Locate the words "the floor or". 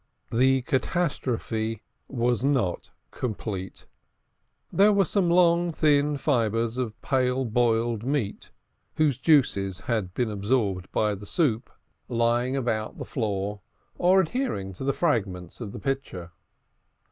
12.97-14.19